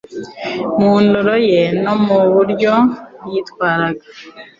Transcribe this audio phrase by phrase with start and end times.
[0.79, 2.73] mu ndoro ye, no mu buryo
[3.31, 4.05] yitwaraga,